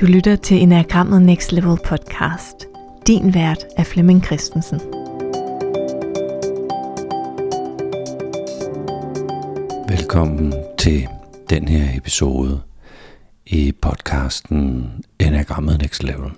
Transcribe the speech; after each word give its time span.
Du 0.00 0.06
lytter 0.06 0.36
til 0.36 0.62
Enagrammet 0.62 1.22
Next 1.22 1.52
Level 1.52 1.78
podcast. 1.84 2.66
Din 3.06 3.34
vært 3.34 3.64
er 3.76 3.84
Flemming 3.84 4.24
Christensen. 4.24 4.80
Velkommen 9.88 10.54
til 10.78 11.08
den 11.50 11.68
her 11.68 11.96
episode 11.96 12.60
i 13.46 13.72
podcasten 13.72 14.90
Enagrammet 15.18 15.78
Next 15.82 16.02
Level. 16.02 16.30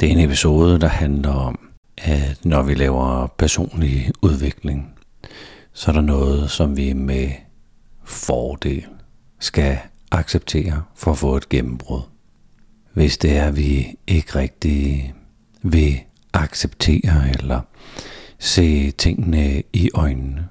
Det 0.00 0.08
er 0.08 0.12
en 0.12 0.20
episode, 0.20 0.80
der 0.80 0.88
handler 0.88 1.32
om, 1.32 1.58
at 1.98 2.44
når 2.44 2.62
vi 2.62 2.74
laver 2.74 3.26
personlig 3.26 4.10
udvikling, 4.22 4.94
så 5.72 5.90
er 5.90 5.94
der 5.94 6.02
noget, 6.02 6.50
som 6.50 6.76
vi 6.76 6.92
med 6.92 7.30
fordel 8.04 8.86
skal 9.40 9.78
acceptere 10.12 10.82
for 10.94 11.10
at 11.10 11.18
få 11.18 11.36
et 11.36 11.48
gennembrud. 11.48 12.15
Hvis 12.96 13.18
det 13.18 13.36
er, 13.36 13.44
at 13.44 13.56
vi 13.56 13.94
ikke 14.06 14.38
rigtig 14.38 15.14
vil 15.62 16.00
acceptere 16.32 17.28
eller 17.28 17.60
se 18.38 18.90
tingene 18.90 19.62
i 19.72 19.90
øjnene, 19.94 20.48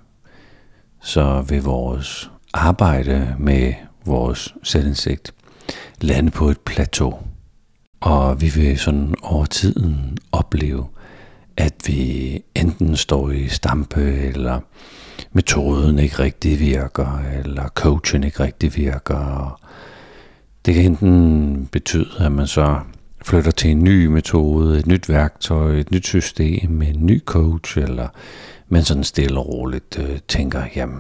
så 1.02 1.42
vil 1.42 1.64
vores 1.64 2.32
arbejde 2.54 3.36
med 3.40 3.74
vores 4.06 4.56
selvindsigt 4.64 5.34
lande 6.02 6.32
på 6.32 6.50
et 6.50 6.60
plateau. 6.60 7.20
Og 8.00 8.42
vi 8.42 8.52
vil 8.56 8.80
sådan 8.80 9.16
over 9.22 9.46
tiden 9.46 10.18
opleve, 10.32 10.88
at 11.58 11.74
vi 11.86 12.40
enten 12.56 12.96
står 12.96 13.32
i 13.32 13.48
stampe, 13.48 14.02
eller 14.02 14.60
metoden 15.32 16.00
ikke 16.00 16.20
rigtig 16.20 16.60
virker, 16.60 17.20
eller 17.44 17.68
coachen 17.68 18.24
ikke 18.24 18.40
rigtig 18.40 18.76
virker. 18.76 19.62
Det 20.66 20.74
kan 20.74 20.86
enten 20.86 21.70
betyde, 21.72 22.10
at 22.20 22.32
man 22.32 22.48
så 22.48 22.80
flytter 23.26 23.52
til 23.52 23.72
en 23.72 23.84
ny 23.84 24.06
metode, 24.06 24.80
et 24.80 24.88
nyt 24.88 25.10
værktøj, 25.10 25.72
et 25.72 25.92
nyt 25.92 26.08
system, 26.08 26.82
en 26.82 27.06
ny 27.06 27.24
coach, 27.26 27.78
eller 27.78 28.08
man 28.70 28.84
sådan 28.84 29.04
stille 29.04 29.40
og 29.40 29.48
roligt 29.48 30.00
øh, 30.00 30.20
tænker, 30.28 30.64
jamen, 30.76 31.00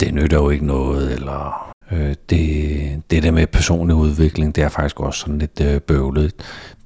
det 0.00 0.14
nytter 0.14 0.36
jo 0.36 0.50
ikke 0.50 0.66
noget, 0.66 1.12
eller 1.12 1.72
øh, 1.92 2.14
det, 2.30 3.02
det 3.10 3.22
der 3.22 3.30
med 3.30 3.46
personlig 3.46 3.96
udvikling, 3.96 4.56
det 4.56 4.64
er 4.64 4.68
faktisk 4.68 5.00
også 5.00 5.20
sådan 5.20 5.38
lidt 5.38 5.60
øh, 5.60 5.80
bøvlet. 5.80 6.32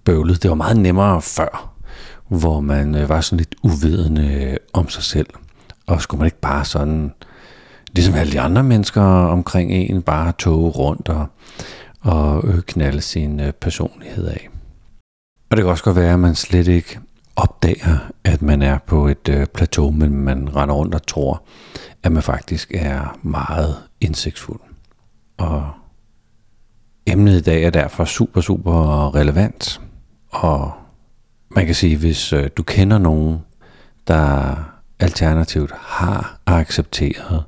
bøvlet. 0.05 0.43
Det 0.43 0.49
var 0.49 0.57
meget 0.57 0.77
nemmere 0.77 1.23
før, 1.23 1.75
hvor 2.29 2.61
man 2.61 2.95
øh, 2.95 3.09
var 3.09 3.21
sådan 3.21 3.37
lidt 3.37 3.55
uvidende 3.63 4.59
om 4.73 4.89
sig 4.89 5.03
selv. 5.03 5.29
Og 5.87 6.03
skulle 6.03 6.19
man 6.19 6.27
ikke 6.27 6.41
bare 6.41 6.65
sådan, 6.65 7.13
ligesom 7.93 8.15
alle 8.15 8.33
de 8.33 8.41
andre 8.41 8.63
mennesker 8.63 9.03
omkring 9.03 9.73
en, 9.73 10.03
bare 10.03 10.33
tog 10.39 10.79
rundt 10.79 11.09
og, 11.09 11.27
og 12.01 12.49
øh, 12.49 12.63
knalde 12.63 13.01
sin 13.01 13.41
øh, 13.41 13.53
personlighed 13.53 14.27
af. 14.27 14.49
Og 15.51 15.57
det 15.57 15.65
kan 15.65 15.71
også 15.71 15.85
godt 15.85 15.97
være, 15.97 16.13
at 16.13 16.19
man 16.19 16.35
slet 16.35 16.69
ikke 16.69 17.01
opdager, 17.37 17.99
at 18.25 18.43
man 18.43 18.63
er 18.63 18.79
på 18.79 19.09
et 19.09 19.29
øh, 19.29 19.47
plateau, 19.47 19.91
men 19.91 20.13
man 20.13 20.57
render 20.57 20.75
rundt 20.75 20.95
og 20.95 21.07
tror, 21.07 21.43
at 22.03 22.13
man 22.13 22.23
faktisk 22.23 22.73
er 22.75 23.19
meget 23.23 23.77
indsigtsfuld. 24.01 24.61
Og 25.39 25.71
emnet 27.07 27.39
i 27.39 27.43
dag 27.43 27.65
er 27.65 27.71
derfor 27.71 28.05
super, 28.05 28.41
super 28.41 29.15
relevant. 29.15 29.81
Og 30.29 30.73
man 31.51 31.67
kan 31.67 31.75
sige, 31.75 31.97
hvis 31.97 32.33
øh, 32.33 32.51
du 32.57 32.63
kender 32.63 32.99
nogen, 32.99 33.39
der 34.09 34.55
alternativt 35.01 35.73
har 35.77 36.41
accepteret, 36.47 37.45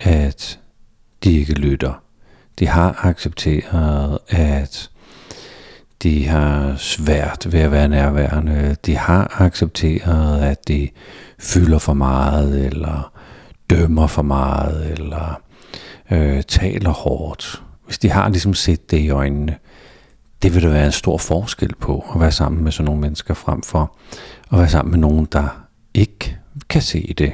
at 0.00 0.60
de 1.24 1.32
ikke 1.32 1.52
lytter. 1.52 2.02
De 2.60 2.66
har 2.66 3.04
accepteret, 3.04 4.18
at 4.28 4.90
de 6.02 6.26
har 6.26 6.76
svært 6.76 7.52
ved 7.52 7.60
at 7.60 7.72
være 7.72 7.88
nærværende. 7.88 8.76
De 8.86 8.96
har 8.96 9.40
accepteret, 9.40 10.42
at 10.42 10.68
de 10.68 10.88
fylder 11.38 11.78
for 11.78 11.92
meget, 11.92 12.66
eller 12.66 13.12
dømmer 13.70 14.06
for 14.06 14.22
meget, 14.22 14.92
eller 14.92 15.40
øh, 16.10 16.42
taler 16.42 16.90
hårdt. 16.90 17.62
Hvis 17.86 17.98
de 17.98 18.10
har 18.10 18.28
ligesom 18.28 18.54
set 18.54 18.90
det 18.90 18.98
i 18.98 19.10
øjnene, 19.10 19.56
det 20.42 20.54
vil 20.54 20.62
der 20.62 20.70
være 20.70 20.86
en 20.86 20.92
stor 20.92 21.18
forskel 21.18 21.74
på 21.80 22.04
at 22.14 22.20
være 22.20 22.32
sammen 22.32 22.64
med 22.64 22.72
sådan 22.72 22.84
nogle 22.84 23.00
mennesker 23.00 23.34
frem 23.34 23.62
for 23.62 23.96
at 24.52 24.58
være 24.58 24.68
sammen 24.68 24.90
med 24.90 24.98
nogen, 24.98 25.28
der 25.32 25.66
ikke 25.94 26.36
kan 26.68 26.82
se 26.82 27.14
det, 27.18 27.32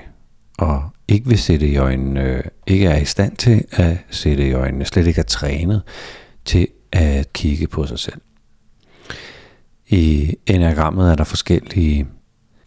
og 0.59 0.83
ikke 1.09 1.29
vil 1.29 1.39
se 1.39 1.59
det 1.59 1.67
i 1.67 1.77
øjnene, 1.77 2.23
øh, 2.23 2.45
ikke 2.67 2.87
er 2.87 2.97
i 2.97 3.05
stand 3.05 3.37
til 3.37 3.65
at 3.71 3.97
se 4.11 4.37
det 4.37 4.47
i 4.47 4.53
øjnene, 4.53 4.85
slet 4.85 5.07
ikke 5.07 5.21
er 5.21 5.25
trænet 5.25 5.83
til 6.45 6.69
at 6.93 7.33
kigge 7.33 7.67
på 7.67 7.87
sig 7.87 7.99
selv. 7.99 8.21
I 9.89 10.35
enagrammet 10.47 11.11
er 11.11 11.15
der 11.15 11.25
forskellige 11.25 12.07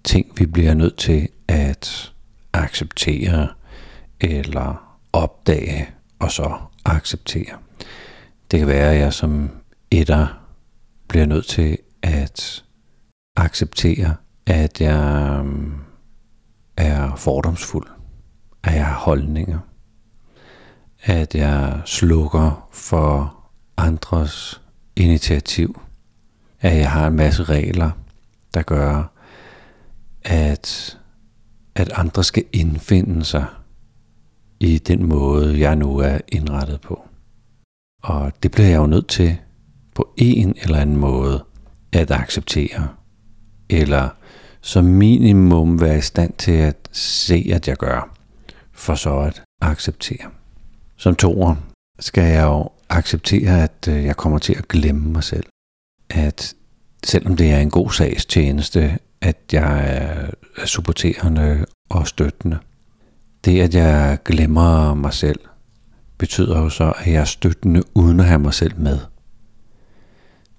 ting, 0.04 0.40
vi 0.40 0.46
bliver 0.46 0.74
nødt 0.74 0.98
til 0.98 1.28
at 1.48 2.14
acceptere 2.54 3.48
eller 4.22 4.98
opdage 5.14 5.90
og 6.20 6.32
så 6.32 6.58
acceptere. 6.86 7.58
Det 8.52 8.60
kan 8.60 8.68
være, 8.68 8.94
at 8.94 9.00
jeg 9.00 9.14
som 9.14 9.50
etter 9.92 10.28
bliver 11.08 11.26
nødt 11.26 11.46
til 11.46 11.78
at 12.04 12.64
acceptere, 13.36 14.16
at 14.46 14.82
jeg 14.82 15.42
øh, 15.46 15.72
er 16.78 17.16
fordomsfuld, 17.16 17.88
at 18.64 18.76
jeg 18.76 18.86
har 18.86 18.96
holdninger, 18.96 19.60
at 21.04 21.36
jeg 21.36 21.82
slukker 21.86 22.68
for 22.72 23.36
andres 23.78 24.62
initiativ, 24.96 25.82
at 26.62 26.78
jeg 26.78 26.92
har 26.92 27.08
en 27.08 27.16
masse 27.16 27.44
regler, 27.44 27.92
der 28.54 28.62
gør, 28.62 29.12
at, 30.22 30.98
at 31.76 31.92
andre 31.96 32.24
skal 32.24 32.44
indfinde 32.54 33.26
sig 33.26 33.46
i 34.60 34.78
den 34.78 35.06
måde, 35.06 35.60
jeg 35.60 35.76
nu 35.76 35.98
er 35.98 36.18
indrettet 36.28 36.82
på. 36.82 37.08
Og 38.04 38.32
det 38.44 38.52
bliver 38.52 38.68
jeg 38.68 38.78
jo 38.78 38.86
nødt 38.86 39.08
til 39.08 39.38
på 39.96 40.14
en 40.18 40.56
eller 40.62 40.78
anden 40.78 40.98
måde 40.98 41.46
at 41.92 42.12
acceptere, 42.12 42.88
eller 43.70 44.10
som 44.62 44.86
minimum 44.86 45.82
være 45.82 45.98
i 45.98 46.02
stand 46.02 46.34
til 46.34 46.52
at 46.52 46.90
se, 46.92 47.50
at 47.54 47.68
jeg 47.68 47.78
gør, 47.78 48.19
for 48.80 48.96
så 48.96 49.20
at 49.20 49.44
acceptere. 49.62 50.30
Som 50.98 51.16
toer 51.16 51.56
skal 52.00 52.24
jeg 52.24 52.44
jo 52.44 52.70
acceptere, 52.90 53.64
at 53.64 53.88
øh, 53.90 54.06
jeg 54.06 54.18
kommer 54.18 54.40
til 54.40 54.54
at 54.54 54.68
glemme 54.68 55.12
mig 55.12 55.24
selv. 55.24 55.46
At 56.10 56.56
selvom 57.04 57.36
det 57.36 57.52
er 57.52 57.60
en 57.60 57.70
god 57.70 57.92
sags 57.92 58.26
tjeneste, 58.26 59.00
at 59.22 59.38
jeg 59.54 59.98
er 60.58 60.66
supporterende 60.66 61.66
og 61.90 62.08
støttende, 62.08 62.58
det 63.46 63.62
at 63.62 63.76
jeg 63.76 64.18
glemmer 64.26 64.94
mig 64.94 65.14
selv, 65.14 65.40
betyder 66.18 66.60
jo 66.60 66.70
så, 66.70 66.94
at 66.98 67.08
jeg 67.08 67.22
er 67.22 67.26
støttende 67.26 67.84
uden 67.96 68.20
at 68.20 68.26
have 68.26 68.40
mig 68.40 68.54
selv 68.54 68.80
med. 68.80 69.00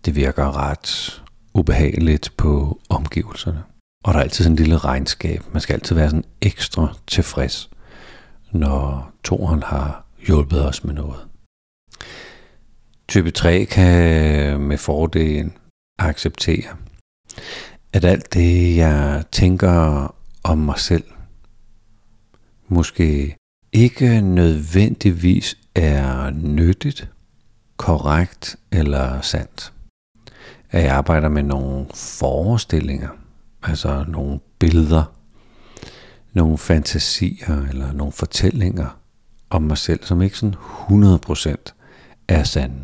Det 0.04 0.16
virker 0.16 0.56
ret 0.56 1.22
ubehageligt 1.54 2.32
på 2.36 2.80
omgivelserne. 2.88 3.62
Og 4.04 4.12
der 4.12 4.18
er 4.20 4.24
altid 4.24 4.44
sådan 4.44 4.52
en 4.52 4.56
lille 4.56 4.78
regnskab. 4.78 5.42
Man 5.52 5.60
skal 5.60 5.74
altid 5.74 5.96
være 5.96 6.10
sådan 6.10 6.24
ekstra 6.40 6.94
tilfreds, 7.06 7.70
når 8.52 9.12
toren 9.24 9.62
har 9.62 10.04
hjulpet 10.26 10.66
os 10.68 10.84
med 10.84 10.94
noget. 10.94 11.26
Type 13.08 13.30
3 13.30 13.64
kan 13.64 14.60
med 14.60 14.78
fordel 14.78 15.50
acceptere, 15.98 16.76
at 17.92 18.04
alt 18.04 18.34
det, 18.34 18.76
jeg 18.76 19.24
tænker 19.32 20.14
om 20.44 20.58
mig 20.58 20.78
selv, 20.78 21.04
måske 22.68 23.36
ikke 23.72 24.20
nødvendigvis 24.20 25.58
er 25.74 26.30
nyttigt, 26.30 27.08
korrekt 27.76 28.56
eller 28.72 29.20
sandt. 29.20 29.72
At 30.70 30.82
jeg 30.82 30.92
arbejder 30.92 31.28
med 31.28 31.42
nogle 31.42 31.86
forestillinger, 31.94 33.08
altså 33.62 34.04
nogle 34.08 34.40
billeder, 34.58 35.19
nogle 36.32 36.58
fantasier 36.58 37.66
eller 37.68 37.92
nogle 37.92 38.12
fortællinger 38.12 38.98
om 39.50 39.62
mig 39.62 39.78
selv, 39.78 40.04
som 40.04 40.22
ikke 40.22 40.38
sådan 40.38 40.54
100% 40.54 41.54
er 42.28 42.42
sande. 42.42 42.76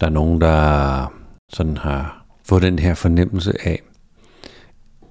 Der 0.00 0.06
er 0.06 0.10
nogen, 0.10 0.40
der 0.40 1.06
sådan 1.52 1.76
har 1.76 2.26
fået 2.44 2.62
den 2.62 2.78
her 2.78 2.94
fornemmelse 2.94 3.52
af, 3.66 3.82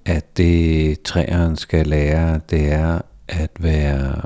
at 0.06 0.38
det 0.38 1.01
træeren 1.01 1.56
skal 1.56 1.88
lære, 1.88 2.41
det 2.50 2.71
er 2.71 3.01
at 3.27 3.51
være 3.59 4.21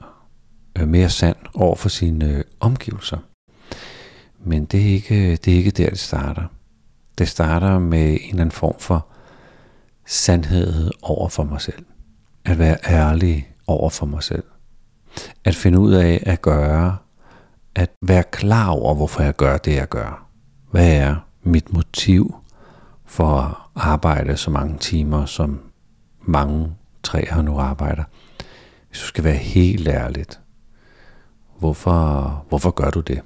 mere 0.85 1.09
sand 1.09 1.35
over 1.53 1.75
for 1.75 1.89
sine 1.89 2.29
øh, 2.29 2.43
omgivelser. 2.59 3.17
Men 4.39 4.65
det 4.65 4.81
er 4.81 4.93
ikke, 4.93 5.35
det 5.35 5.53
er 5.53 5.57
ikke 5.57 5.71
der, 5.71 5.89
det 5.89 5.99
starter. 5.99 6.43
Det 7.17 7.27
starter 7.27 7.79
med 7.79 8.09
en 8.09 8.29
eller 8.29 8.41
anden 8.41 8.51
form 8.51 8.79
for 8.79 9.07
sandhed 10.05 10.91
over 11.01 11.29
for 11.29 11.43
mig 11.43 11.61
selv. 11.61 11.85
At 12.45 12.59
være 12.59 12.77
ærlig 12.87 13.47
over 13.67 13.89
for 13.89 14.05
mig 14.05 14.23
selv. 14.23 14.43
At 15.43 15.55
finde 15.55 15.79
ud 15.79 15.93
af 15.93 16.23
at 16.25 16.41
gøre, 16.41 16.97
at 17.75 17.91
være 18.01 18.23
klar 18.23 18.69
over, 18.69 18.95
hvorfor 18.95 19.23
jeg 19.23 19.35
gør 19.35 19.57
det, 19.57 19.75
jeg 19.75 19.89
gør. 19.89 20.27
Hvad 20.71 20.93
er 20.95 21.15
mit 21.43 21.73
motiv 21.73 22.35
for 23.05 23.37
at 23.37 23.55
arbejde 23.75 24.37
så 24.37 24.51
mange 24.51 24.77
timer, 24.77 25.25
som 25.25 25.59
mange 26.21 26.75
træer 27.03 27.41
nu 27.41 27.57
arbejder? 27.57 28.03
Hvis 28.89 28.99
du 28.99 29.05
skal 29.05 29.23
være 29.23 29.35
helt 29.35 29.87
ærligt, 29.87 30.39
hvorfor, 31.59 32.45
hvorfor 32.49 32.71
gør 32.71 32.89
du 32.89 32.99
det? 32.99 33.21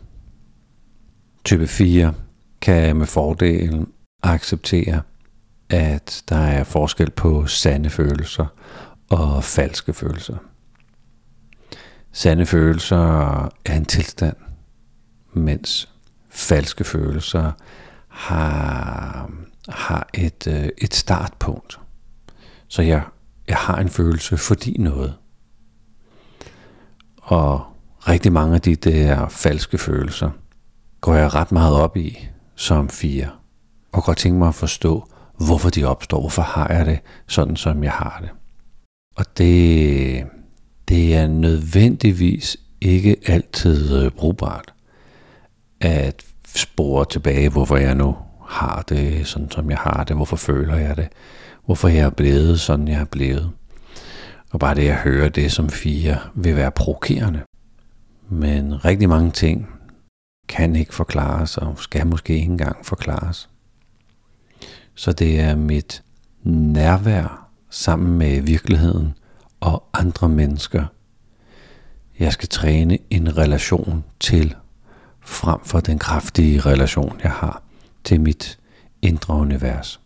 Type 1.45 1.67
4 1.67 2.13
kan 2.61 2.95
med 2.95 3.05
fordel 3.05 3.85
acceptere, 4.23 5.01
at 5.69 6.23
der 6.29 6.35
er 6.35 6.63
forskel 6.63 7.09
på 7.09 7.45
sande 7.45 7.89
følelser 7.89 8.45
og 9.09 9.43
falske 9.43 9.93
følelser. 9.93 10.37
Sande 12.11 12.45
følelser 12.45 12.97
er 13.65 13.75
en 13.75 13.85
tilstand, 13.85 14.35
mens 15.33 15.89
falske 16.29 16.83
følelser 16.83 17.51
har, 18.07 19.29
har 19.69 20.09
et, 20.13 20.47
øh, 20.47 20.69
et 20.77 20.93
startpunkt. 20.93 21.79
Så 22.67 22.81
jeg, 22.81 23.03
jeg 23.47 23.57
har 23.57 23.77
en 23.77 23.89
følelse 23.89 24.37
fordi 24.37 24.75
noget. 24.79 25.15
Og 27.17 27.65
rigtig 28.07 28.31
mange 28.31 28.55
af 28.55 28.61
de 28.61 28.75
der 28.75 29.27
falske 29.29 29.77
følelser 29.77 30.29
går 31.01 31.15
jeg 31.15 31.33
ret 31.33 31.51
meget 31.51 31.75
op 31.75 31.97
i 31.97 32.27
som 32.55 32.89
fire. 32.89 33.29
Og 33.91 34.03
godt 34.03 34.17
tænke 34.17 34.39
mig 34.39 34.47
at 34.47 34.55
forstå, 34.55 35.09
hvorfor 35.37 35.69
de 35.69 35.83
opstår. 35.83 36.19
Hvorfor 36.19 36.41
har 36.41 36.67
jeg 36.67 36.85
det 36.85 36.99
sådan, 37.27 37.55
som 37.55 37.83
jeg 37.83 37.91
har 37.91 38.19
det. 38.21 38.29
Og 39.19 39.25
det, 39.37 40.25
det 40.89 41.15
er 41.15 41.27
nødvendigvis 41.27 42.57
ikke 42.81 43.15
altid 43.25 44.03
øh, 44.03 44.11
brugbart 44.11 44.73
at 45.81 46.23
spore 46.55 47.05
tilbage, 47.05 47.49
hvorfor 47.49 47.77
jeg 47.77 47.95
nu 47.95 48.15
har 48.45 48.83
det, 48.89 49.27
sådan 49.27 49.51
som 49.51 49.69
jeg 49.69 49.77
har 49.77 50.03
det, 50.03 50.15
hvorfor 50.15 50.35
føler 50.35 50.75
jeg 50.75 50.97
det, 50.97 51.07
hvorfor 51.65 51.87
jeg 51.87 52.05
er 52.05 52.09
blevet, 52.09 52.59
sådan 52.59 52.87
jeg 52.87 52.99
er 52.99 53.05
blevet. 53.05 53.51
Og 54.51 54.59
bare 54.59 54.75
det 54.75 54.85
jeg 54.85 54.95
hører 54.95 55.29
det 55.29 55.51
som 55.51 55.69
fire 55.69 56.17
vil 56.35 56.55
være 56.55 56.71
provokerende. 56.71 57.41
Men 58.29 58.85
rigtig 58.85 59.09
mange 59.09 59.31
ting 59.31 59.69
kan 60.47 60.75
ikke 60.75 60.95
forklares, 60.95 61.57
og 61.57 61.79
skal 61.79 62.07
måske 62.07 62.33
ikke 62.33 62.45
engang 62.45 62.85
forklares. 62.85 63.49
Så 64.95 65.11
det 65.11 65.39
er 65.39 65.55
mit 65.55 66.03
nærvær 66.43 67.48
sammen 67.69 68.17
med 68.17 68.41
virkeligheden 68.41 69.13
og 69.59 69.83
andre 69.93 70.29
mennesker. 70.29 70.85
Jeg 72.19 72.33
skal 72.33 72.49
træne 72.49 72.97
en 73.09 73.37
relation 73.37 74.03
til, 74.19 74.55
frem 75.21 75.59
for 75.63 75.79
den 75.79 75.99
kraftige 75.99 76.59
relation, 76.59 77.19
jeg 77.23 77.31
har 77.31 77.63
til 78.03 78.21
mit 78.21 78.59
indre 79.01 79.33
univers. 79.33 79.99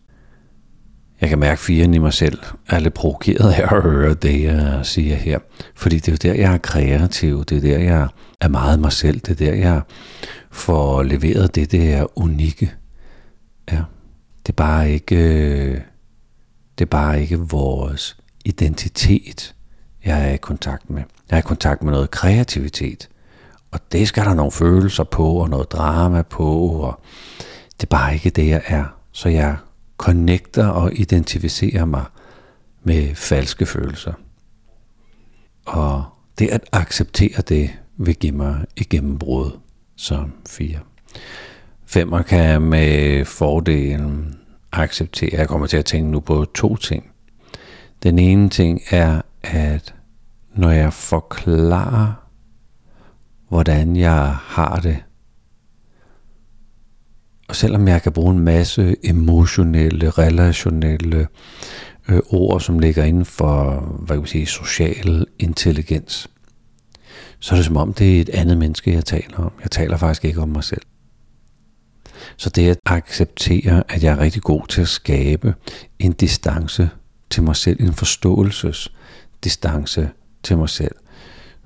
Jeg 1.20 1.28
kan 1.28 1.38
mærke, 1.38 1.52
at 1.52 1.58
firen 1.58 1.94
i 1.94 1.98
mig 1.98 2.12
selv 2.12 2.38
er 2.68 2.78
lidt 2.78 2.94
provokeret 2.94 3.52
af 3.52 3.62
at 3.62 3.82
høre 3.82 4.14
det, 4.14 4.42
jeg 4.42 4.80
siger 4.82 5.16
her. 5.16 5.38
Fordi 5.74 5.96
det 5.96 6.08
er 6.08 6.12
jo 6.12 6.32
der, 6.32 6.40
jeg 6.40 6.54
er 6.54 6.58
kreativ. 6.58 7.44
Det 7.44 7.56
er 7.56 7.60
der, 7.60 7.78
jeg 7.78 8.08
er 8.40 8.48
meget 8.48 8.80
mig 8.80 8.92
selv. 8.92 9.20
Det 9.20 9.30
er 9.30 9.50
der, 9.50 9.54
jeg 9.54 9.80
får 10.50 11.02
leveret 11.02 11.54
det, 11.54 11.72
det 11.72 11.92
er 11.92 12.18
unikke. 12.18 12.74
Ja. 13.72 13.82
Det 14.46 14.52
er 14.52 14.56
bare 14.56 14.90
ikke, 14.90 15.16
øh, 15.16 15.80
det 16.78 16.84
er 16.84 16.90
bare 16.90 17.22
ikke 17.22 17.38
vores 17.38 18.16
identitet, 18.44 19.54
jeg 20.04 20.28
er 20.28 20.32
i 20.32 20.36
kontakt 20.36 20.90
med. 20.90 21.02
Jeg 21.30 21.36
er 21.36 21.38
i 21.38 21.46
kontakt 21.46 21.82
med 21.82 21.92
noget 21.92 22.10
kreativitet. 22.10 23.08
Og 23.70 23.80
det 23.92 24.08
skal 24.08 24.24
der 24.24 24.34
nogle 24.34 24.52
følelser 24.52 25.04
på, 25.04 25.34
og 25.34 25.50
noget 25.50 25.72
drama 25.72 26.22
på, 26.22 26.66
og 26.66 27.00
det 27.80 27.82
er 27.82 27.96
bare 27.96 28.14
ikke 28.14 28.30
det, 28.30 28.48
jeg 28.48 28.62
er. 28.66 28.84
Så 29.12 29.28
jeg 29.28 29.56
connecter 29.98 30.66
og 30.66 30.92
identificerer 30.94 31.84
mig 31.84 32.04
med 32.82 33.14
falske 33.14 33.66
følelser. 33.66 34.12
Og 35.64 36.04
det 36.38 36.48
at 36.48 36.64
acceptere 36.72 37.42
det 37.48 37.70
vil 37.96 38.14
give 38.16 38.32
mig 38.32 38.64
et 38.76 38.88
gennembrud 38.88 39.50
som 39.96 40.32
fire. 40.48 40.78
Femmer 41.86 42.22
kan 42.22 42.62
med 42.62 43.24
fordelen 43.24 44.38
acceptere. 44.78 45.30
Jeg 45.32 45.48
kommer 45.48 45.66
til 45.66 45.76
at 45.76 45.84
tænke 45.84 46.10
nu 46.10 46.20
på 46.20 46.44
to 46.54 46.76
ting. 46.76 47.10
Den 48.02 48.18
ene 48.18 48.48
ting 48.48 48.80
er, 48.90 49.20
at 49.42 49.94
når 50.54 50.70
jeg 50.70 50.92
forklarer, 50.92 52.12
hvordan 53.48 53.96
jeg 53.96 54.36
har 54.40 54.80
det, 54.80 54.96
og 57.48 57.56
selvom 57.56 57.88
jeg 57.88 58.02
kan 58.02 58.12
bruge 58.12 58.34
en 58.34 58.40
masse 58.40 58.96
emotionelle, 59.02 60.10
relationelle 60.10 61.28
øh, 62.08 62.20
ord, 62.30 62.60
som 62.60 62.78
ligger 62.78 63.04
inden 63.04 63.24
for, 63.24 63.80
hvad 63.80 64.16
kan 64.16 64.20
man 64.20 64.26
sige, 64.26 64.46
social 64.46 65.26
intelligens, 65.38 66.30
så 67.38 67.54
er 67.54 67.56
det 67.56 67.64
som 67.64 67.76
om, 67.76 67.94
det 67.94 68.16
er 68.16 68.20
et 68.20 68.28
andet 68.28 68.58
menneske, 68.58 68.92
jeg 68.92 69.04
taler 69.04 69.36
om. 69.36 69.52
Jeg 69.62 69.70
taler 69.70 69.96
faktisk 69.96 70.24
ikke 70.24 70.40
om 70.40 70.48
mig 70.48 70.64
selv. 70.64 70.82
Så 72.36 72.50
det 72.50 72.70
at 72.70 72.78
acceptere, 72.86 73.82
at 73.88 74.02
jeg 74.02 74.12
er 74.12 74.18
rigtig 74.18 74.42
god 74.42 74.66
til 74.66 74.80
at 74.80 74.88
skabe 74.88 75.54
en 75.98 76.12
distance 76.12 76.90
til 77.30 77.42
mig 77.42 77.56
selv, 77.56 77.82
en 77.82 77.94
forståelsesdistance 77.94 80.10
til 80.42 80.58
mig 80.58 80.68
selv, 80.68 80.94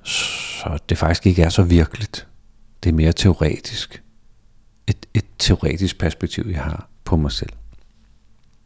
så 0.03 0.79
det 0.89 0.97
faktisk 0.97 1.25
ikke 1.25 1.43
er 1.43 1.49
så 1.49 1.63
virkeligt. 1.63 2.27
Det 2.83 2.89
er 2.89 2.93
mere 2.93 3.11
teoretisk. 3.11 4.03
Et, 4.87 5.05
et 5.13 5.25
teoretisk 5.39 5.99
perspektiv, 5.99 6.45
jeg 6.49 6.63
har 6.63 6.89
på 7.05 7.17
mig 7.17 7.31
selv. 7.31 7.53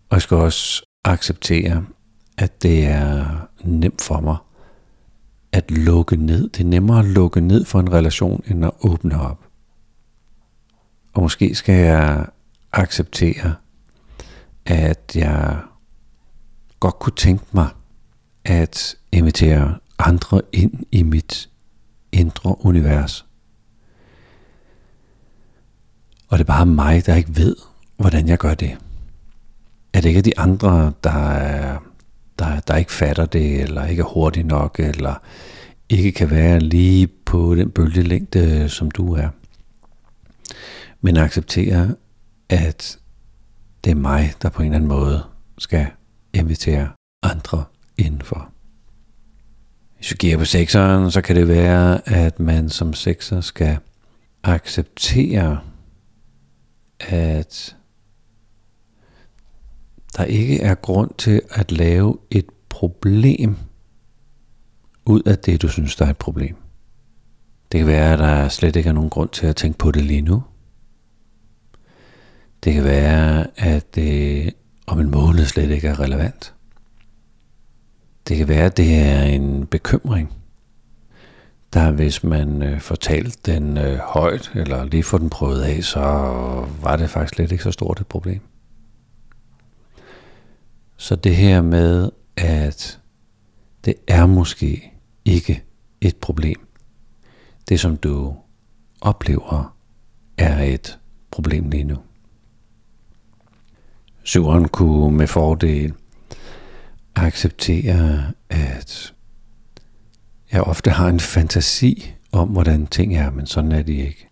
Og 0.09 0.15
jeg 0.15 0.21
skal 0.21 0.37
også 0.37 0.85
acceptere, 1.03 1.85
at 2.37 2.63
det 2.63 2.85
er 2.85 3.47
nemt 3.63 4.01
for 4.01 4.19
mig 4.19 4.37
at 5.51 5.71
lukke 5.71 6.15
ned. 6.15 6.49
Det 6.49 6.59
er 6.59 6.67
nemmere 6.67 6.99
at 6.99 7.05
lukke 7.05 7.41
ned 7.41 7.65
for 7.65 7.79
en 7.79 7.93
relation, 7.93 8.43
end 8.47 8.65
at 8.65 8.71
åbne 8.81 9.21
op. 9.21 9.42
Og 11.13 11.21
måske 11.21 11.55
skal 11.55 11.75
jeg 11.75 12.25
acceptere, 12.73 13.55
at 14.65 15.11
jeg 15.15 15.59
godt 16.79 16.99
kunne 16.99 17.15
tænke 17.15 17.45
mig 17.51 17.67
at 18.45 18.95
invitere 19.11 19.77
andre 19.99 20.41
ind 20.51 20.85
i 20.91 21.03
mit 21.03 21.49
indre 22.11 22.65
univers. 22.65 23.25
Og 26.27 26.37
det 26.37 26.43
er 26.43 26.53
bare 26.53 26.65
mig, 26.65 27.05
der 27.05 27.15
ikke 27.15 27.35
ved, 27.35 27.55
hvordan 27.97 28.27
jeg 28.27 28.37
gør 28.37 28.53
det. 28.53 28.77
Er 29.93 30.01
det 30.01 30.09
ikke 30.09 30.21
de 30.21 30.39
andre, 30.39 30.93
der, 31.03 31.29
er, 31.29 31.79
der, 32.39 32.59
der 32.59 32.75
ikke 32.75 32.91
fatter 32.91 33.25
det, 33.25 33.61
eller 33.61 33.85
ikke 33.85 33.99
er 33.99 34.13
hurtigt 34.13 34.47
nok, 34.47 34.79
eller 34.79 35.15
ikke 35.89 36.11
kan 36.11 36.29
være 36.29 36.59
lige 36.59 37.07
på 37.07 37.55
den 37.55 37.71
bølgelængde, 37.71 38.69
som 38.69 38.91
du 38.91 39.13
er. 39.13 39.29
Men 41.05 41.17
acceptere, 41.17 41.95
at 42.49 42.99
det 43.83 43.91
er 43.91 43.95
mig, 43.95 44.33
der 44.41 44.49
på 44.49 44.61
en 44.61 44.65
eller 44.65 44.75
anden 44.75 44.87
måde 44.87 45.23
skal 45.57 45.87
invitere 46.33 46.89
andre 47.23 47.63
indenfor. 47.97 48.49
Hvis 49.95 50.11
vi 50.11 50.15
giver 50.19 50.37
på 50.37 50.45
sekseren, 50.45 51.11
så 51.11 51.21
kan 51.21 51.35
det 51.35 51.47
være, 51.47 52.09
at 52.09 52.39
man 52.39 52.69
som 52.69 52.93
sekser 52.93 53.41
skal 53.41 53.77
acceptere, 54.43 55.59
at 56.99 57.75
der 60.17 60.23
ikke 60.23 60.61
er 60.61 60.75
grund 60.75 61.11
til 61.17 61.41
at 61.49 61.71
lave 61.71 62.17
et 62.31 62.45
problem 62.69 63.57
ud 65.05 65.21
af 65.25 65.37
det, 65.37 65.61
du 65.61 65.67
synes, 65.67 65.95
der 65.95 66.05
er 66.05 66.09
et 66.09 66.17
problem. 66.17 66.55
Det 67.71 67.77
kan 67.77 67.87
være, 67.87 68.13
at 68.13 68.19
der 68.19 68.49
slet 68.49 68.75
ikke 68.75 68.89
er 68.89 68.93
nogen 68.93 69.09
grund 69.09 69.29
til 69.29 69.47
at 69.47 69.55
tænke 69.55 69.77
på 69.77 69.91
det 69.91 70.05
lige 70.05 70.21
nu. 70.21 70.43
Det 72.63 72.73
kan 72.73 72.83
være, 72.83 73.47
at 73.57 73.95
det 73.95 74.53
om 74.87 74.99
en 74.99 75.11
måned 75.11 75.45
slet 75.45 75.69
ikke 75.69 75.87
er 75.87 75.99
relevant. 75.99 76.53
Det 78.27 78.37
kan 78.37 78.47
være, 78.47 78.65
at 78.65 78.77
det 78.77 78.99
er 78.99 79.23
en 79.23 79.65
bekymring, 79.65 80.33
der 81.73 81.91
hvis 81.91 82.23
man 82.23 82.63
øh, 82.63 82.81
fortalte 82.81 83.51
den 83.51 83.77
øh, 83.77 83.97
højt, 83.97 84.51
eller 84.55 84.85
lige 84.85 85.03
får 85.03 85.17
den 85.17 85.29
prøvet 85.29 85.61
af, 85.61 85.83
så 85.83 85.99
var 86.81 86.95
det 86.95 87.09
faktisk 87.09 87.35
slet 87.35 87.51
ikke 87.51 87.63
så 87.63 87.71
stort 87.71 87.99
et 87.99 88.07
problem. 88.07 88.41
Så 90.97 91.15
det 91.15 91.35
her 91.35 91.61
med, 91.61 92.09
at 92.37 92.99
det 93.85 93.93
er 94.07 94.25
måske 94.25 94.93
ikke 95.25 95.63
et 96.01 96.15
problem. 96.15 96.67
Det 97.69 97.79
som 97.79 97.97
du 97.97 98.35
oplever 99.01 99.75
er 100.37 100.63
et 100.63 100.99
problem 101.31 101.69
lige 101.69 101.83
nu. 101.83 101.97
Syveren 104.23 104.67
kunne 104.67 105.17
med 105.17 105.27
fordel 105.27 105.93
acceptere, 107.15 108.31
at 108.49 109.13
jeg 110.51 110.61
ofte 110.61 110.89
har 110.89 111.07
en 111.07 111.19
fantasi 111.19 112.13
om, 112.31 112.47
hvordan 112.47 112.87
ting 112.87 113.15
er, 113.15 113.31
men 113.31 113.45
sådan 113.45 113.71
er 113.71 113.81
de 113.81 113.95
ikke. 113.95 114.27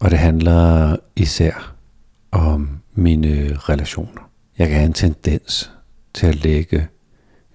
Og 0.00 0.10
det 0.10 0.18
handler 0.18 0.96
især 1.16 1.74
om 2.32 2.80
mine 2.94 3.56
relationer. 3.56 4.30
Jeg 4.58 4.68
kan 4.68 4.76
have 4.76 4.86
en 4.86 4.92
tendens 4.92 5.72
til 6.14 6.26
at 6.26 6.34
lægge 6.34 6.88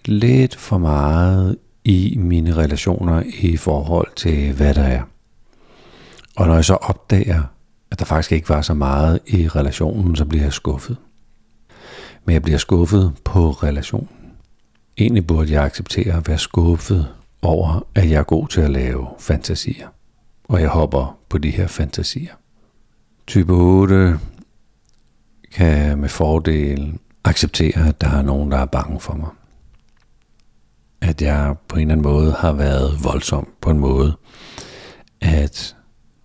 lidt 0.05 0.55
for 0.55 0.77
meget 0.77 1.57
i 1.83 2.15
mine 2.17 2.55
relationer 2.55 3.23
i 3.39 3.57
forhold 3.57 4.07
til, 4.15 4.53
hvad 4.53 4.73
der 4.73 4.83
er. 4.83 5.01
Og 6.35 6.47
når 6.47 6.55
jeg 6.55 6.65
så 6.65 6.73
opdager, 6.73 7.43
at 7.91 7.99
der 7.99 8.05
faktisk 8.05 8.31
ikke 8.31 8.49
var 8.49 8.61
så 8.61 8.73
meget 8.73 9.19
i 9.27 9.47
relationen, 9.47 10.15
så 10.15 10.25
bliver 10.25 10.43
jeg 10.43 10.53
skuffet. 10.53 10.97
Men 12.25 12.33
jeg 12.33 12.41
bliver 12.41 12.57
skuffet 12.57 13.13
på 13.23 13.51
relationen. 13.51 14.09
Egentlig 14.97 15.27
burde 15.27 15.51
jeg 15.53 15.63
acceptere 15.63 16.17
at 16.17 16.27
være 16.27 16.37
skuffet 16.37 17.07
over, 17.41 17.87
at 17.95 18.09
jeg 18.09 18.19
er 18.19 18.23
god 18.23 18.47
til 18.47 18.61
at 18.61 18.71
lave 18.71 19.07
fantasier. 19.19 19.87
Og 20.43 20.61
jeg 20.61 20.69
hopper 20.69 21.17
på 21.29 21.37
de 21.37 21.49
her 21.49 21.67
fantasier. 21.67 22.33
Type 23.27 23.53
8 23.53 24.19
kan 25.51 25.97
med 25.97 26.09
fordel 26.09 26.99
acceptere, 27.23 27.87
at 27.87 28.01
der 28.01 28.09
er 28.09 28.21
nogen, 28.21 28.51
der 28.51 28.57
er 28.57 28.65
bange 28.65 28.99
for 28.99 29.13
mig. 29.13 29.29
At 31.01 31.21
jeg 31.21 31.55
på 31.67 31.75
en 31.75 31.81
eller 31.81 31.91
anden 31.91 32.03
måde 32.03 32.31
har 32.31 32.53
været 32.53 33.03
voldsom 33.03 33.47
på 33.61 33.69
en 33.69 33.79
måde, 33.79 34.17
at 35.21 35.75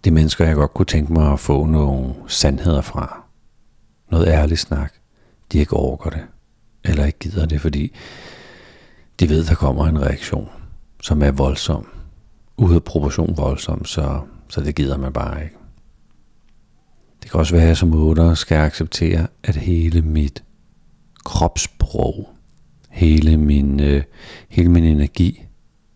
de 0.04 0.10
mennesker, 0.10 0.46
jeg 0.46 0.54
godt 0.54 0.74
kunne 0.74 0.86
tænke 0.86 1.12
mig 1.12 1.32
at 1.32 1.40
få 1.40 1.66
nogle 1.66 2.14
sandheder 2.26 2.80
fra, 2.80 3.24
noget 4.10 4.28
ærligt 4.28 4.60
snak, 4.60 4.92
de 5.52 5.58
ikke 5.58 5.76
overgår 5.76 6.10
det, 6.10 6.26
eller 6.84 7.04
ikke 7.04 7.18
gider 7.18 7.46
det, 7.46 7.60
fordi 7.60 7.92
de 9.20 9.28
ved, 9.28 9.44
der 9.44 9.54
kommer 9.54 9.86
en 9.86 10.02
reaktion, 10.02 10.48
som 11.02 11.22
er 11.22 11.30
voldsom, 11.30 11.86
ude 12.56 12.74
af 12.74 12.84
proportion 12.84 13.36
voldsom, 13.36 13.84
så, 13.84 14.20
så 14.48 14.60
det 14.60 14.74
gider 14.74 14.96
man 14.96 15.12
bare 15.12 15.44
ikke. 15.44 15.56
Det 17.22 17.30
kan 17.30 17.40
også 17.40 17.54
være, 17.54 17.62
at 17.62 17.68
jeg 17.68 17.76
som 17.76 17.94
otter 17.94 18.34
skal 18.34 18.56
acceptere, 18.56 19.26
at 19.42 19.56
hele 19.56 20.02
mit 20.02 20.44
kropssprog, 21.24 22.28
hele 22.90 23.36
min, 23.36 23.80
øh, 23.80 24.02
hele 24.48 24.68
min 24.68 24.84
energi 24.84 25.44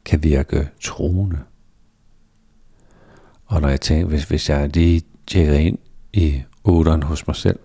kan 0.05 0.23
virke 0.23 0.69
troende. 0.81 1.38
Og 3.47 3.61
når 3.61 3.69
jeg 3.69 3.81
tænker, 3.81 4.07
hvis, 4.07 4.25
hvis 4.25 4.49
jeg 4.49 4.76
lige 4.76 5.02
tjekker 5.26 5.55
ind 5.55 5.78
i 6.12 6.43
otteren 6.64 7.02
hos 7.02 7.26
mig 7.26 7.37
selv, 7.37 7.59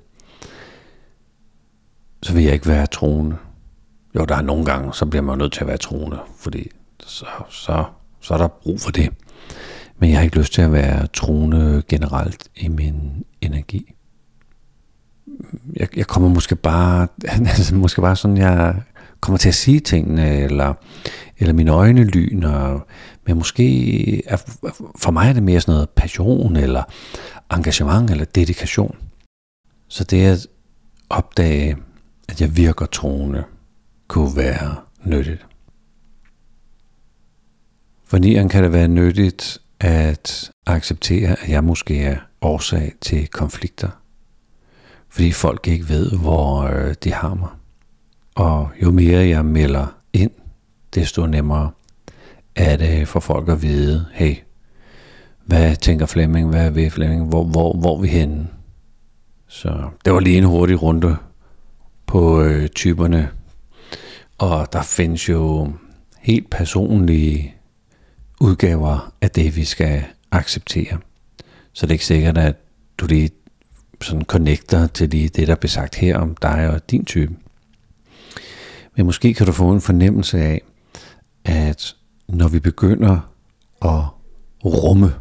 så 2.23 2.33
vil 2.33 2.43
jeg 2.43 2.53
ikke 2.53 2.67
være 2.67 2.85
troende. 2.85 3.35
Jo, 4.15 4.25
der 4.25 4.35
er 4.35 4.41
nogle 4.41 4.65
gange, 4.65 4.93
så 4.93 5.05
bliver 5.05 5.23
man 5.23 5.37
nødt 5.37 5.53
til 5.53 5.61
at 5.61 5.67
være 5.67 5.77
troende, 5.77 6.19
fordi 6.37 6.71
så, 7.05 7.25
så, 7.49 7.85
så 8.21 8.33
er 8.33 8.37
der 8.37 8.47
brug 8.47 8.81
for 8.81 8.91
det. 8.91 9.09
Men 9.97 10.09
jeg 10.09 10.17
har 10.17 10.23
ikke 10.23 10.37
lyst 10.37 10.53
til 10.53 10.61
at 10.61 10.71
være 10.71 11.07
troende 11.07 11.83
generelt 11.87 12.47
i 12.55 12.67
min 12.67 13.25
energi. 13.41 13.93
Jeg, 15.75 15.97
jeg 15.97 16.07
kommer 16.07 16.29
måske 16.29 16.55
bare, 16.55 17.07
altså 17.27 17.75
måske 17.75 18.01
bare 18.01 18.15
sådan, 18.15 18.37
jeg 18.37 18.81
kommer 19.19 19.37
til 19.37 19.49
at 19.49 19.55
sige 19.55 19.79
tingene, 19.79 20.37
eller, 20.37 20.73
eller 21.37 21.53
mine 21.53 21.71
øjne 21.71 22.03
lyner, 22.03 22.79
men 23.27 23.37
måske 23.37 24.27
er, 24.27 24.37
for 24.97 25.11
mig 25.11 25.29
er 25.29 25.33
det 25.33 25.43
mere 25.43 25.61
sådan 25.61 25.73
noget 25.73 25.89
passion, 25.89 26.55
eller 26.55 26.83
engagement, 27.53 28.11
eller 28.11 28.25
dedikation. 28.25 28.95
Så 29.87 30.03
det 30.03 30.25
at 30.25 30.47
opdage, 31.09 31.77
at 32.29 32.41
jeg 32.41 32.57
virker 32.57 32.85
troende, 32.85 33.43
kunne 34.07 34.37
være 34.37 34.75
nyttigt. 35.03 35.45
For 38.05 38.17
nieren 38.17 38.49
kan 38.49 38.63
det 38.63 38.73
være 38.73 38.87
nyttigt 38.87 39.61
at 39.79 40.51
acceptere, 40.65 41.35
at 41.43 41.49
jeg 41.49 41.63
måske 41.63 41.99
er 41.99 42.17
årsag 42.41 42.93
til 43.01 43.27
konflikter. 43.27 43.89
Fordi 45.09 45.31
folk 45.31 45.67
ikke 45.67 45.89
ved, 45.89 46.11
hvor 46.11 46.61
øh, 46.61 46.95
de 47.03 47.13
har 47.13 47.33
mig. 47.33 47.49
Og 48.35 48.69
jo 48.83 48.91
mere 48.91 49.27
jeg 49.27 49.45
melder 49.45 49.85
ind, 50.13 50.31
desto 50.95 51.25
nemmere 51.25 51.71
er 52.55 52.77
det 52.77 53.07
for 53.07 53.19
folk 53.19 53.49
at 53.49 53.61
vide, 53.61 54.05
hey, 54.13 54.35
hvad 55.45 55.75
tænker 55.75 56.05
Flemming, 56.05 56.49
hvad 56.49 56.71
vil 56.71 56.91
Flemming, 56.91 57.25
hvor, 57.25 57.43
hvor, 57.43 57.73
hvor 57.73 57.97
er 57.97 58.01
vi 58.01 58.07
henne? 58.07 58.47
Så 59.47 59.89
det 60.05 60.13
var 60.13 60.19
lige 60.19 60.37
en 60.37 60.43
hurtig 60.43 60.81
runde 60.81 61.17
på 62.13 62.41
øh, 62.41 62.69
typerne. 62.69 63.29
Og 64.37 64.73
der 64.73 64.81
findes 64.81 65.29
jo 65.29 65.73
helt 66.19 66.49
personlige 66.49 67.55
udgaver 68.39 69.13
af 69.21 69.31
det, 69.31 69.55
vi 69.55 69.65
skal 69.65 70.03
acceptere. 70.31 70.97
Så 71.73 71.85
det 71.85 71.91
er 71.91 71.93
ikke 71.93 72.05
sikkert, 72.05 72.37
at 72.37 72.55
du 72.97 73.05
lige 73.05 73.29
sådan 74.01 74.25
connecter 74.25 74.87
til 74.87 75.09
lige 75.09 75.29
det, 75.29 75.47
der 75.47 75.55
bliver 75.55 75.69
sagt 75.69 75.95
her 75.95 76.17
om 76.17 76.35
dig 76.35 76.69
og 76.69 76.91
din 76.91 77.05
type. 77.05 77.35
Men 78.95 79.05
måske 79.05 79.33
kan 79.33 79.45
du 79.45 79.51
få 79.51 79.71
en 79.71 79.81
fornemmelse 79.81 80.39
af, 80.39 80.61
at 81.45 81.95
når 82.27 82.47
vi 82.47 82.59
begynder 82.59 83.33
at 83.81 84.01
rumme 84.65 85.13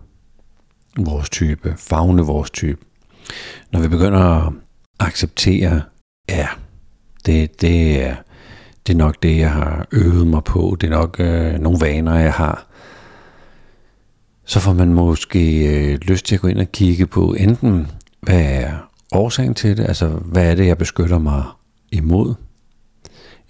vores 0.98 1.30
type, 1.30 1.74
fagne 1.78 2.22
vores 2.22 2.50
type, 2.50 2.84
når 3.72 3.80
vi 3.80 3.88
begynder 3.88 4.20
at 4.20 4.52
acceptere, 5.00 5.82
ja, 6.28 6.48
det, 7.26 7.60
det, 7.60 8.04
er, 8.04 8.16
det 8.86 8.92
er 8.92 8.96
nok 8.96 9.22
det, 9.22 9.38
jeg 9.38 9.50
har 9.50 9.86
øvet 9.92 10.26
mig 10.26 10.44
på, 10.44 10.76
det 10.80 10.86
er 10.86 10.90
nok 10.90 11.16
øh, 11.20 11.58
nogle 11.58 11.78
vaner, 11.80 12.18
jeg 12.18 12.32
har, 12.32 12.66
så 14.44 14.60
får 14.60 14.72
man 14.72 14.94
måske 14.94 15.66
øh, 15.68 15.98
lyst 15.98 16.26
til 16.26 16.34
at 16.34 16.40
gå 16.40 16.48
ind 16.48 16.58
og 16.58 16.72
kigge 16.72 17.06
på 17.06 17.34
enten, 17.38 17.90
hvad 18.20 18.42
er 18.42 18.88
årsagen 19.12 19.54
til 19.54 19.76
det, 19.76 19.84
altså 19.84 20.08
hvad 20.08 20.50
er 20.50 20.54
det, 20.54 20.66
jeg 20.66 20.78
beskytter 20.78 21.18
mig 21.18 21.44
imod, 21.92 22.34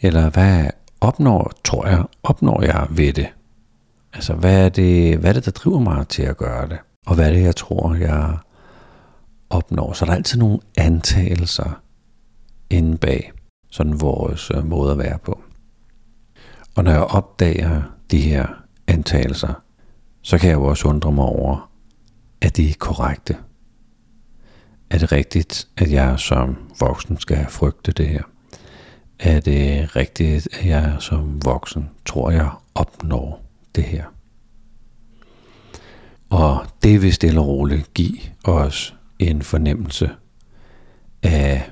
eller 0.01 0.31
hvad 0.31 0.71
opnår, 1.01 1.53
tror 1.65 1.87
jeg, 1.87 2.05
opnår 2.23 2.63
jeg 2.63 2.87
ved 2.91 3.13
det? 3.13 3.29
Altså 4.13 4.35
hvad 4.35 4.65
er 4.65 4.69
det, 4.69 5.19
hvad 5.19 5.31
er 5.31 5.35
det, 5.35 5.45
der 5.45 5.51
driver 5.51 5.81
mig 5.81 6.09
til 6.09 6.23
at 6.23 6.37
gøre 6.37 6.69
det? 6.69 6.79
Og 7.07 7.15
hvad 7.15 7.29
er 7.29 7.33
det, 7.33 7.43
jeg 7.43 7.57
tror, 7.57 7.95
jeg 7.95 8.37
opnår? 9.51 9.93
Så 9.93 10.05
der 10.05 10.13
er 10.13 10.17
altid 10.17 10.39
nogle 10.39 10.59
antagelser 10.79 11.81
inde 12.71 12.99
bag 12.99 13.33
sådan 13.73 14.01
vores 14.01 14.51
øh, 14.55 14.67
måde 14.67 14.93
at 14.93 14.99
være 14.99 15.19
på. 15.19 15.43
Og 16.77 16.85
når 16.85 16.91
jeg 16.91 17.01
opdager 17.01 17.83
de 18.11 18.21
her 18.21 18.47
antagelser, 18.87 19.63
så 20.23 20.39
kan 20.39 20.49
jeg 20.51 20.57
jo 20.57 20.65
også 20.65 20.89
undre 20.89 21.13
mig 21.13 21.25
over, 21.25 21.71
at 22.41 22.57
de 22.57 22.71
er 22.71 22.75
korrekte. 22.79 23.37
Er 24.91 24.99
det 24.99 25.13
rigtigt, 25.13 25.69
at 25.77 25.93
jeg 25.93 26.19
som 26.19 26.57
voksen 26.81 27.19
skal 27.19 27.47
frygte 27.49 27.93
det 27.93 28.09
her? 28.09 28.23
Er 29.19 29.41
det 29.41 29.97
rigtigt, 29.97 30.49
at 30.53 30.67
jeg 30.67 30.97
som 30.99 31.45
voksen 31.45 31.91
tror, 32.07 32.31
jeg 32.31 32.51
opnår 32.75 33.45
det 33.75 33.85
her? 33.85 34.05
Og 36.31 36.67
det 36.83 37.03
vil 37.03 37.13
stille 37.13 37.41
og 37.41 37.47
roligt 37.47 37.95
give 37.95 38.19
os 38.45 38.97
en 39.19 39.43
fornemmelse 39.43 40.11
af, 41.23 41.71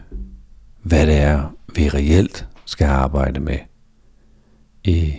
hvad 0.82 1.06
det 1.06 1.16
er, 1.16 1.54
vi 1.74 1.88
reelt 1.88 2.46
skal 2.64 2.86
arbejde 2.86 3.40
med 3.40 3.58
i 4.84 5.14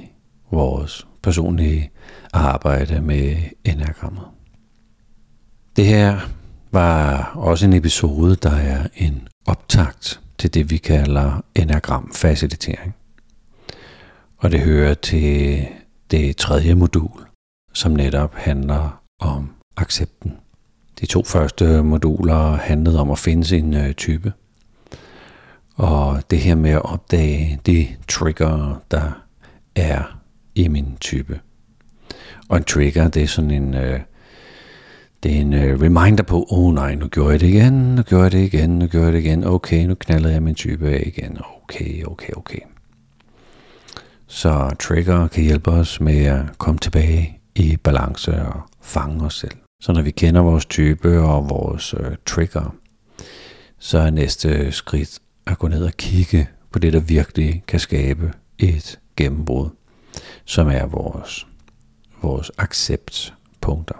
vores 0.52 1.08
personlige 1.24 1.92
arbejde 2.34 3.02
med 3.02 3.36
enagrammet. 3.64 4.24
Det 5.76 5.86
her 5.86 6.20
var 6.72 7.24
også 7.36 7.66
en 7.66 7.74
episode, 7.74 8.36
der 8.36 8.52
er 8.52 8.88
en 8.96 9.28
optakt 9.46 10.22
til 10.38 10.54
det, 10.54 10.70
vi 10.70 10.78
kalder 10.78 11.42
enagram-facilitering. 11.56 12.96
Og 14.38 14.52
det 14.52 14.60
hører 14.60 14.94
til 14.94 15.68
det 16.12 16.38
tredje 16.38 16.76
modul, 16.76 17.26
som 17.74 17.92
netop 17.92 18.36
handler 18.36 19.02
om 19.20 19.50
accepten. 19.78 20.38
De 21.00 21.06
to 21.06 21.24
første 21.24 21.84
moduler 21.84 22.56
handlede 22.56 23.00
om 23.00 23.12
at 23.12 23.20
finde 23.20 23.46
sin 23.46 23.74
øh, 23.74 23.94
type. 23.94 24.34
Og 25.76 26.24
det 26.32 26.40
her 26.40 26.56
med 26.56 26.72
at 26.72 26.86
opdage 26.86 27.60
de 27.66 27.88
trigger, 28.08 28.82
der 28.92 29.24
er 29.76 30.20
i 30.56 30.68
min 30.68 30.98
type. 31.00 31.40
Og 32.50 32.58
en 32.58 32.64
trigger, 32.64 33.08
det 33.08 33.24
er 33.24 33.28
sådan 33.28 33.52
en, 33.52 33.74
øh, 33.74 34.00
det 35.24 35.36
er 35.36 35.42
en 35.42 35.54
øh, 35.54 35.82
reminder 35.82 36.24
på, 36.24 36.48
åh 36.52 36.60
oh, 36.60 36.74
nej, 36.74 36.96
nu 36.96 37.08
gjorde 37.08 37.32
jeg 37.32 37.40
det 37.40 37.48
igen, 37.48 37.96
nu 37.96 38.02
gjorde 38.02 38.24
jeg 38.24 38.32
det 38.32 38.54
igen, 38.54 38.70
nu 38.70 38.88
gjorde 38.88 39.06
jeg 39.06 39.14
det 39.14 39.20
igen, 39.20 39.44
okay, 39.44 39.86
nu 39.86 39.96
knaldede 39.96 40.34
jeg 40.34 40.44
min 40.44 40.56
type 40.56 40.90
af 40.90 41.04
igen, 41.06 41.38
okay, 41.64 42.04
okay, 42.04 42.34
okay. 42.38 42.60
Så 44.28 44.76
trigger 44.80 45.28
kan 45.28 45.44
hjælpe 45.44 45.72
os 45.72 46.02
med 46.02 46.26
at 46.26 46.58
komme 46.58 46.80
tilbage 46.80 47.40
i 47.56 47.78
balance 47.78 48.42
og 48.42 48.62
fange 48.82 49.26
os 49.26 49.38
selv. 49.40 49.58
Så 49.82 49.94
når 49.94 50.02
vi 50.02 50.12
kender 50.12 50.42
vores 50.42 50.66
type 50.66 51.20
og 51.22 51.50
vores 51.50 51.94
øh, 51.94 52.16
trigger, 52.26 52.76
så 53.80 53.98
er 53.98 54.10
næste 54.10 54.72
skridt 54.72 55.20
at 55.48 55.58
gå 55.60 55.68
ned 55.68 55.86
og 55.86 55.94
kigge 55.94 56.50
på 56.72 56.80
det, 56.80 56.94
der 56.94 57.00
virkelig 57.00 57.64
kan 57.68 57.80
skabe 57.80 58.34
et 58.60 59.00
gennembrud, 59.18 59.70
som 60.46 60.68
er 60.68 60.86
vores, 60.86 61.48
vores 62.22 62.52
acceptpunkter. 62.58 63.96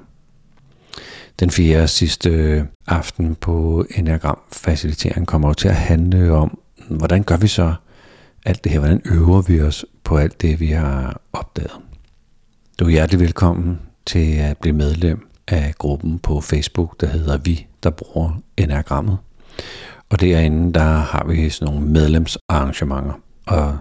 Den 1.40 1.52
fjerde 1.52 1.88
sidste 1.88 2.30
øh, 2.30 2.64
aften 2.88 3.36
på 3.36 3.86
Enneagram 3.96 4.40
Facilitering 4.52 5.28
kommer 5.28 5.48
jo 5.48 5.54
til 5.54 5.68
at 5.68 5.76
handle 5.76 6.32
om, 6.32 6.60
hvordan 6.90 7.24
gør 7.24 7.38
vi 7.38 7.48
så 7.48 7.74
alt 8.46 8.64
det 8.64 8.72
her? 8.72 8.80
Hvordan 8.80 9.02
øver 9.06 9.42
vi 9.42 9.62
os 9.62 9.86
på 10.04 10.18
alt 10.18 10.42
det, 10.42 10.60
vi 10.60 10.68
har 10.68 11.22
opdaget? 11.34 11.72
Du 12.80 12.86
er 12.86 12.90
hjertelig 12.90 13.20
velkommen 13.20 13.80
til 14.06 14.36
at 14.38 14.58
blive 14.58 14.76
medlem 14.76 15.30
af 15.48 15.74
gruppen 15.78 16.20
på 16.20 16.42
Facebook, 16.42 17.02
der 17.02 17.08
hedder 17.08 17.38
Vi, 17.38 17.68
der 17.84 17.90
bruger 17.90 18.42
Enagrammet. 18.58 19.18
Og 20.12 20.22
derinde, 20.22 20.74
der 20.74 20.84
har 20.84 21.26
vi 21.28 21.50
sådan 21.50 21.74
nogle 21.74 21.88
medlemsarrangementer. 21.88 23.14
Og 23.46 23.78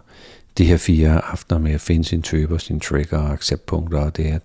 de 0.59 0.65
her 0.65 0.77
fire 0.77 1.21
aftener 1.25 1.59
med 1.59 1.73
at 1.73 1.81
finde 1.81 2.05
sin 2.05 2.23
typer, 2.23 2.59
sin 2.59 2.81
trigger 2.81 3.19
og 3.19 3.33
acceptpunkter, 3.33 3.99
og 3.99 4.17
det 4.17 4.25
at, 4.25 4.43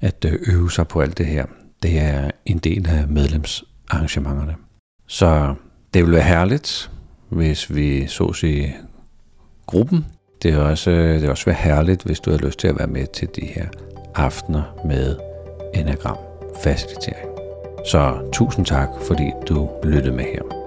at 0.00 0.24
øh, 0.24 0.38
øve 0.46 0.70
sig 0.70 0.88
på 0.88 1.00
alt 1.00 1.18
det 1.18 1.26
her, 1.26 1.46
det 1.82 1.98
er 1.98 2.30
en 2.46 2.58
del 2.58 2.88
af 2.88 3.08
medlemsarrangementerne. 3.08 4.54
Så 5.06 5.54
det 5.94 6.02
ville 6.02 6.16
være 6.16 6.26
herligt, 6.26 6.90
hvis 7.28 7.74
vi 7.74 8.06
så 8.06 8.46
i 8.46 8.72
gruppen. 9.66 10.06
Det 10.42 10.54
er 10.54 10.58
også, 10.58 10.90
det 10.90 11.22
vil 11.22 11.30
også 11.30 11.44
være 11.44 11.54
herligt, 11.54 12.02
hvis 12.02 12.20
du 12.20 12.30
har 12.30 12.38
lyst 12.38 12.58
til 12.58 12.68
at 12.68 12.78
være 12.78 12.86
med 12.86 13.06
til 13.06 13.28
de 13.36 13.46
her 13.46 13.66
aftener 14.14 14.62
med 14.84 15.16
Enagram 15.74 16.18
facilitering. 16.62 17.28
Så 17.86 18.30
tusind 18.32 18.66
tak, 18.66 18.88
fordi 19.06 19.30
du 19.48 19.70
lyttede 19.84 20.16
med 20.16 20.24
her. 20.24 20.63